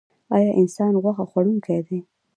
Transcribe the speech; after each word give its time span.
ایا 0.35 0.51
انسان 0.61 0.93
غوښه 1.03 1.25
خوړونکی 1.31 1.79
دی؟ 1.87 1.99